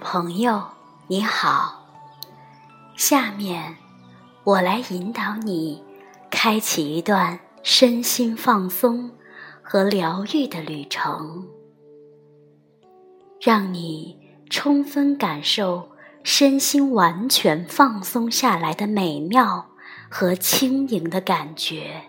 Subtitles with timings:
[0.00, 0.62] 朋友，
[1.08, 1.84] 你好。
[2.96, 3.76] 下面
[4.44, 5.84] 我来引导你，
[6.30, 9.10] 开启一段身心放松
[9.62, 11.46] 和疗愈的旅程，
[13.40, 15.90] 让你充分感受
[16.24, 19.66] 身心完全放松下来的美妙
[20.08, 22.04] 和轻盈的感觉。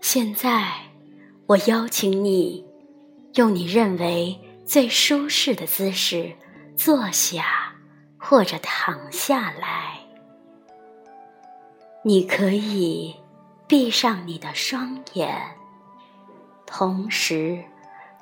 [0.00, 0.87] 现在。
[1.48, 2.62] 我邀请你，
[3.36, 6.30] 用你认为最舒适的姿势
[6.76, 7.74] 坐下
[8.18, 9.98] 或者躺下来。
[12.04, 13.16] 你可以
[13.66, 15.56] 闭上你的双眼，
[16.66, 17.64] 同时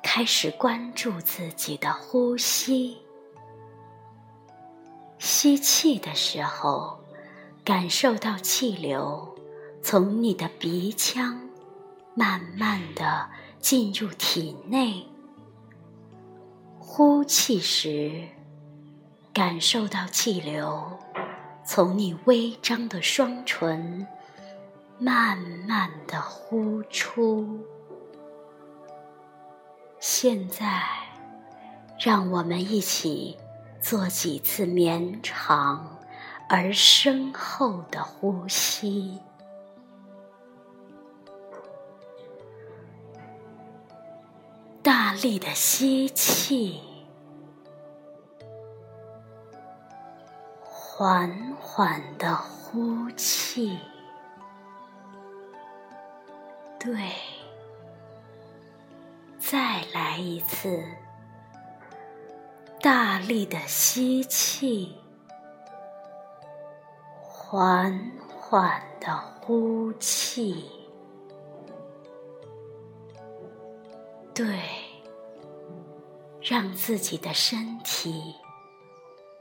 [0.01, 2.97] 开始关注自己的呼吸。
[5.19, 6.97] 吸气的时候，
[7.65, 9.35] 感受到气流
[9.81, 11.46] 从你的鼻腔。
[12.17, 13.29] 慢慢的
[13.59, 15.05] 进入体内，
[16.79, 18.27] 呼气时，
[19.31, 20.97] 感受到气流
[21.63, 24.07] 从你微张的双唇
[24.97, 27.63] 慢慢的呼出。
[29.99, 30.81] 现在，
[31.99, 33.37] 让我们一起
[33.79, 35.99] 做几次绵长
[36.49, 39.19] 而深厚的呼吸。
[45.21, 46.79] 力的吸气，
[50.63, 53.79] 缓缓的呼气。
[56.79, 57.11] 对，
[59.39, 60.83] 再来一次。
[62.79, 64.95] 大力的吸气，
[67.23, 70.69] 缓缓的呼气。
[74.33, 74.45] 对，
[76.49, 78.33] 让自己的身体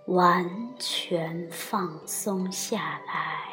[0.06, 0.44] 完
[0.76, 3.44] 全放松下来。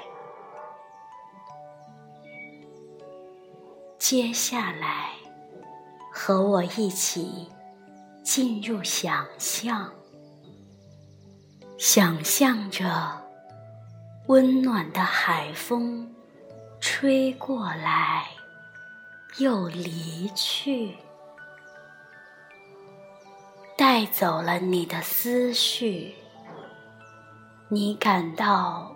[4.00, 5.12] 接下来，
[6.12, 7.48] 和我一起
[8.24, 9.94] 进入想象，
[11.78, 13.22] 想象着
[14.26, 16.12] 温暖的海风
[16.82, 18.30] 吹过来，
[19.38, 20.98] 又离去。
[23.76, 26.14] 带走了你的思绪，
[27.70, 28.96] 你感到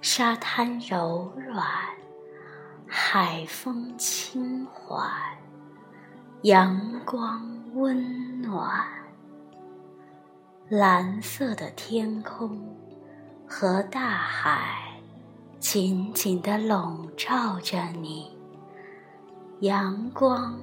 [0.00, 1.66] 沙滩柔软，
[2.86, 5.06] 海风轻缓，
[6.42, 8.82] 阳光温暖，
[10.70, 12.58] 蓝色的天空
[13.46, 15.00] 和大海
[15.60, 18.34] 紧紧地笼罩着你，
[19.60, 20.58] 阳光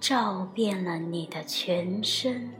[0.00, 2.50] 照遍了你的全身。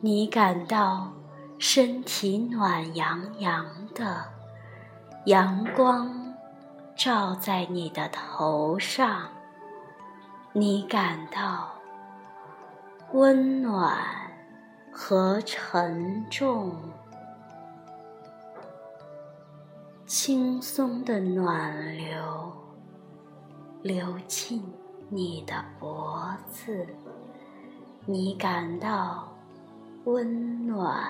[0.00, 1.10] 你感到
[1.58, 3.66] 身体暖洋洋
[3.96, 4.24] 的，
[5.24, 6.32] 阳光
[6.96, 9.28] 照在你的头上，
[10.52, 11.72] 你感到
[13.12, 13.98] 温暖
[14.92, 16.72] 和沉重，
[20.06, 22.52] 轻松的暖流
[23.82, 24.62] 流进
[25.08, 26.86] 你的脖子，
[28.06, 29.36] 你感到。
[30.08, 31.04] 温暖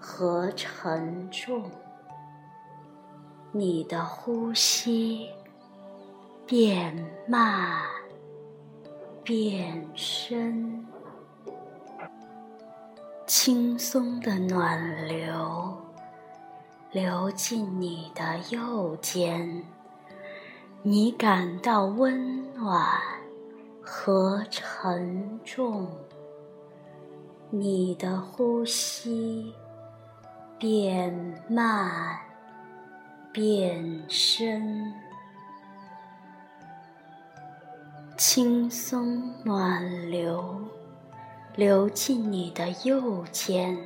[0.00, 1.70] 和沉重，
[3.52, 5.28] 你的呼吸
[6.46, 6.96] 变
[7.28, 7.82] 慢
[9.22, 10.86] 变深，
[13.26, 15.76] 轻松的暖流
[16.92, 19.62] 流进你的右肩，
[20.80, 22.82] 你感到温暖
[23.82, 25.86] 和沉重。
[27.50, 29.54] 你的呼吸
[30.58, 31.14] 变
[31.48, 32.18] 慢
[33.32, 34.92] 变深，
[38.16, 40.58] 轻松暖流
[41.54, 43.78] 流进你的右肩，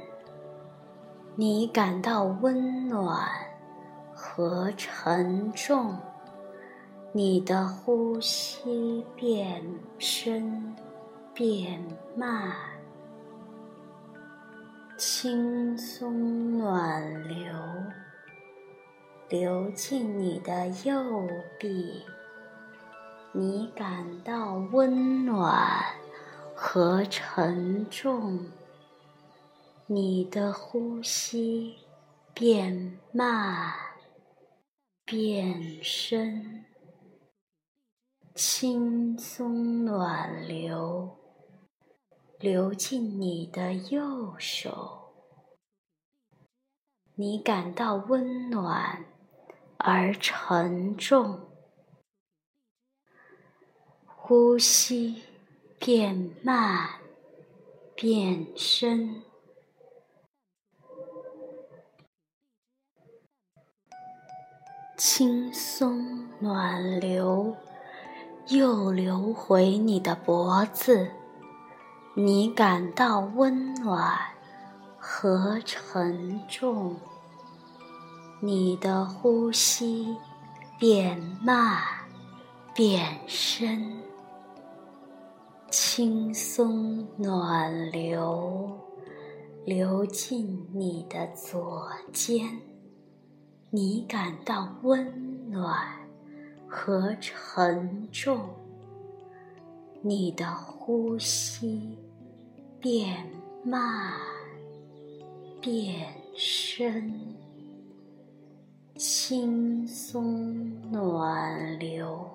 [1.36, 3.28] 你感到温暖
[4.14, 5.94] 和沉重。
[7.12, 9.62] 你的呼吸变
[9.98, 10.74] 深
[11.34, 11.82] 变
[12.16, 12.79] 慢。
[15.02, 17.54] 轻松暖流
[19.30, 21.26] 流进你的右
[21.58, 22.04] 臂，
[23.32, 25.82] 你感到温暖
[26.54, 28.46] 和沉重。
[29.86, 31.78] 你的呼吸
[32.34, 33.72] 变慢
[35.06, 36.66] 变深，
[38.34, 41.16] 轻松暖流
[42.40, 45.12] 流进你的右手，
[47.14, 49.04] 你感到温暖
[49.76, 51.50] 而沉重，
[54.06, 55.22] 呼吸
[55.78, 56.88] 变慢
[57.94, 59.22] 变深。
[64.96, 67.54] 轻松暖流
[68.48, 71.10] 又流回你的脖子，
[72.22, 74.14] 你感到温暖
[74.98, 76.94] 和沉重。
[78.40, 80.14] 你的呼吸
[80.78, 81.82] 变慢
[82.74, 84.02] 变深，
[85.70, 88.78] 轻松暖流
[89.64, 92.60] 流进你的左肩。
[93.70, 95.74] 你感到温暖
[96.68, 98.50] 和沉重，
[100.02, 101.96] 你的呼吸
[102.80, 103.14] 变
[103.62, 104.14] 慢
[105.60, 107.36] 变深，
[108.96, 112.26] 轻松暖流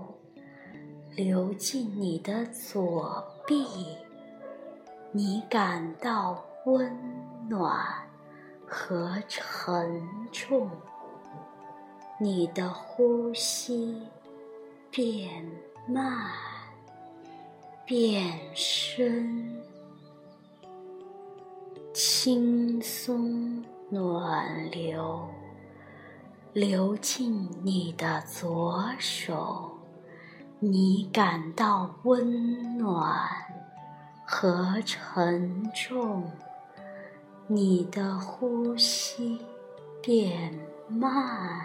[1.16, 3.66] 流进你的左臂，
[5.12, 6.96] 你感到温
[7.50, 7.84] 暖
[8.68, 10.70] 和沉重。
[12.20, 14.00] 你的呼吸
[14.92, 15.44] 变
[15.88, 16.32] 慢
[17.84, 19.62] 变深，
[22.26, 25.30] 轻松暖流
[26.54, 29.70] 流进你的左手，
[30.58, 33.30] 你感到温暖
[34.26, 36.24] 和沉重。
[37.46, 39.40] 你的呼吸
[40.02, 40.52] 变
[40.88, 41.64] 慢。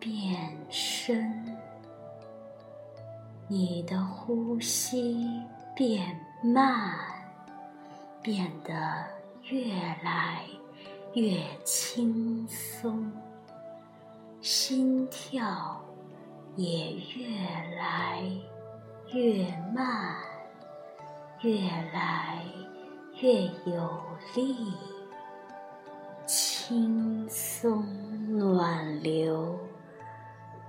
[0.00, 1.44] 变深，
[3.46, 5.28] 你的呼吸
[5.76, 6.96] 变慢，
[8.22, 9.04] 变得
[9.50, 10.40] 越来
[11.12, 13.12] 越轻松，
[14.40, 15.80] 心跳
[16.56, 17.38] 也越
[17.76, 18.22] 来
[19.12, 19.44] 越
[19.74, 20.16] 慢，
[21.42, 21.60] 越
[21.92, 22.42] 来
[23.20, 24.02] 越有
[24.34, 24.72] 力，
[26.26, 27.84] 轻松
[28.38, 29.58] 暖流。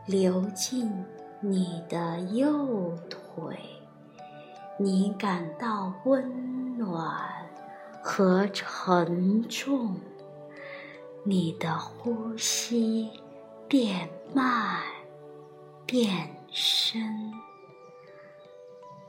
[0.06, 0.92] 流进
[1.39, 3.57] 你的右腿，
[4.78, 7.44] 你感到温暖
[8.07, 10.00] 和沉重。
[11.24, 13.10] 你的呼吸
[13.68, 14.80] 变慢
[15.88, 17.02] 变深，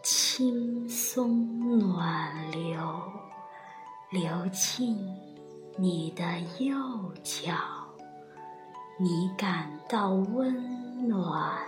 [0.02, 2.80] 轻松暖流
[4.10, 4.96] 流进
[5.76, 6.24] 你的
[6.58, 6.74] 右
[7.22, 7.52] 脚，
[8.98, 10.74] 你感到温。
[11.06, 11.58] 暖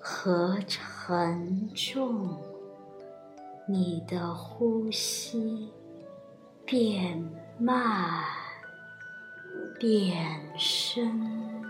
[0.00, 2.38] 和沉重，
[3.68, 5.68] 你的呼吸
[6.66, 7.24] 变
[7.60, 8.24] 慢
[9.78, 11.62] 变深，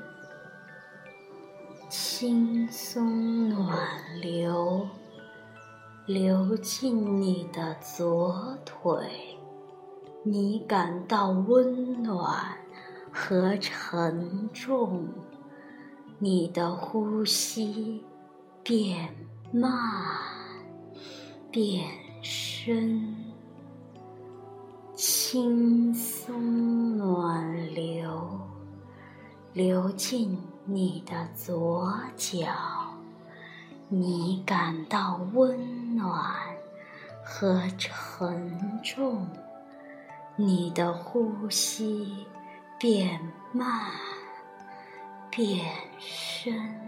[1.91, 3.79] 轻松暖
[4.23, 4.89] 流
[6.07, 9.39] 流进你的左腿，
[10.23, 12.57] 你感到温暖
[13.13, 15.07] 和沉重。
[16.19, 18.03] 你的呼吸
[18.63, 19.15] 变
[19.53, 19.71] 慢
[21.51, 21.85] 变
[22.23, 23.26] 深，
[25.39, 28.41] 轻松暖流
[29.53, 32.47] 流进你的左脚，
[33.91, 36.25] 你感到温暖
[37.23, 39.29] 和沉重。
[40.37, 42.27] 你的呼吸
[42.79, 43.21] 变
[43.53, 43.91] 慢。
[45.31, 45.67] 变
[45.99, 46.81] 深，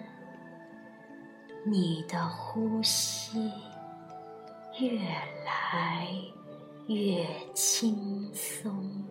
[1.67, 3.52] 你的呼吸
[4.78, 4.99] 越
[5.45, 6.09] 来
[6.88, 9.04] 越轻松，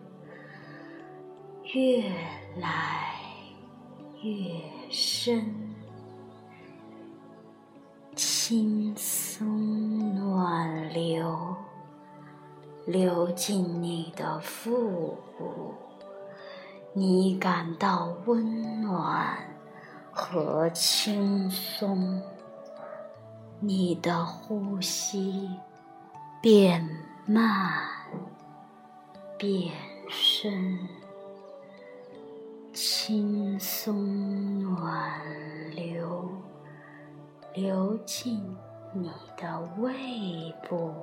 [1.75, 2.01] 越
[2.59, 3.13] 来
[4.23, 5.75] 越深，
[8.15, 11.55] 轻松暖流
[12.87, 15.75] 流进你的腹部。
[16.93, 19.37] 你感到温暖
[20.11, 22.19] 和轻松，
[23.59, 25.47] 你的呼吸
[26.41, 26.83] 变
[27.29, 27.83] 慢
[29.37, 29.73] 变
[30.07, 30.79] 深，
[32.71, 35.21] 轻松暖
[35.75, 36.31] 流
[37.53, 38.41] 流进
[38.93, 40.93] 你的胃部，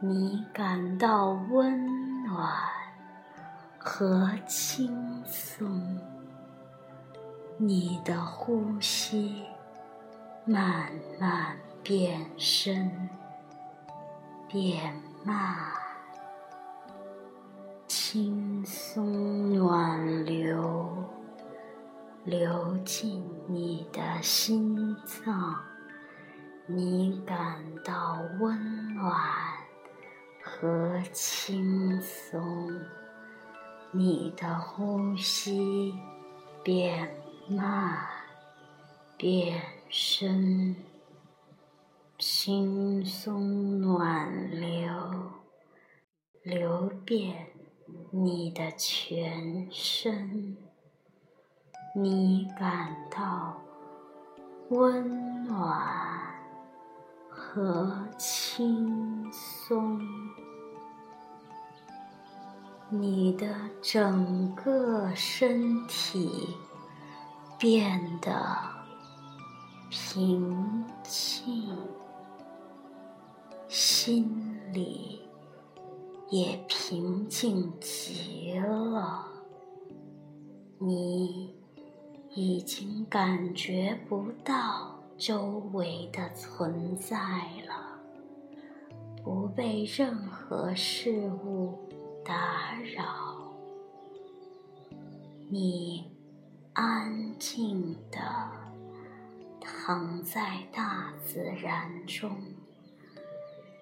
[0.00, 2.52] 你感到温暖。
[3.80, 5.98] 和轻松，
[7.56, 9.44] 你的呼吸
[10.44, 13.08] 慢慢变深，
[14.50, 15.56] 变慢，
[17.86, 21.04] 轻松暖流
[22.24, 25.54] 流进你的心脏，
[26.64, 29.14] 你感到温暖
[30.42, 32.72] 和轻松，
[33.92, 35.94] 你的呼吸
[36.64, 37.14] 变
[37.50, 37.98] 慢，
[39.18, 40.74] 变深，
[42.18, 44.90] 轻松暖流
[46.42, 47.46] 流遍
[48.10, 50.56] 你的全身。
[51.94, 53.56] 你感到
[54.70, 55.80] 温暖
[57.30, 60.00] 和轻松，
[62.90, 63.46] 你的
[63.80, 66.56] 整个身体
[67.56, 68.34] 变得
[69.88, 71.76] 平静，
[73.68, 75.20] 心里
[76.30, 79.28] 也平静极了。
[80.78, 81.58] 你。
[82.34, 87.16] 已经感觉不到周围的存在
[87.66, 87.98] 了，
[89.24, 91.76] 不被任何事物
[92.24, 93.50] 打扰。
[95.48, 96.12] 你
[96.74, 98.20] 安静地
[99.58, 102.30] 躺在大自然中，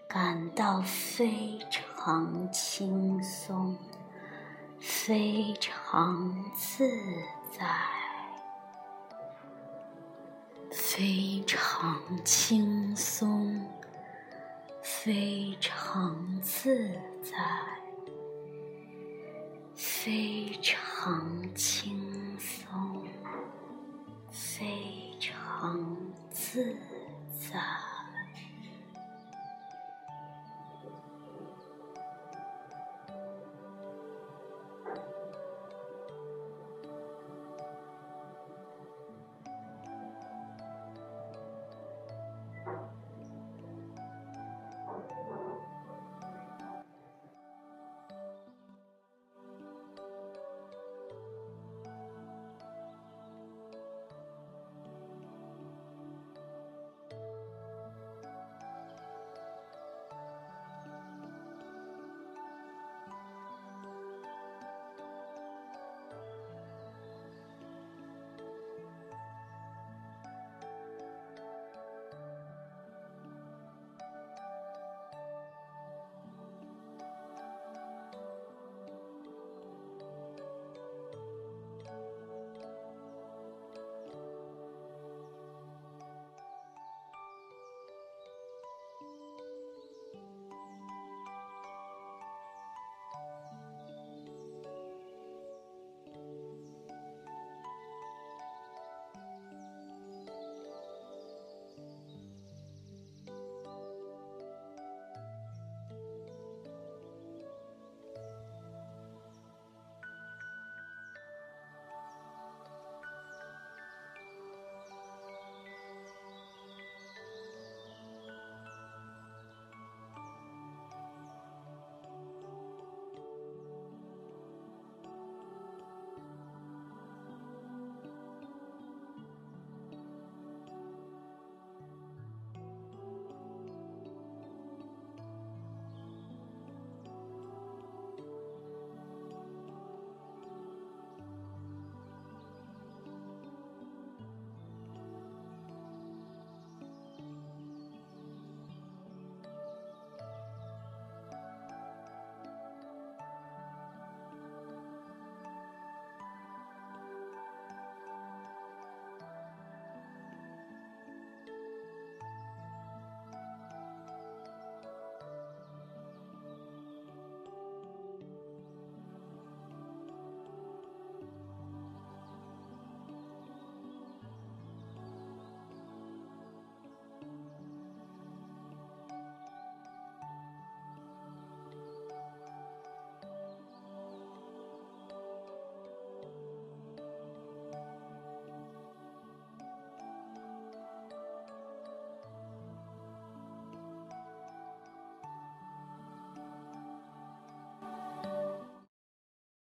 [0.09, 3.77] 感到非常轻松，
[4.81, 6.89] 非常自
[7.51, 7.67] 在。
[10.71, 13.69] 非常轻松，
[14.83, 16.91] 非常自
[17.23, 17.37] 在，
[19.75, 23.05] 非常轻松，
[24.31, 24.67] 非
[25.21, 25.97] 常
[26.31, 26.77] 自
[27.39, 27.86] 在。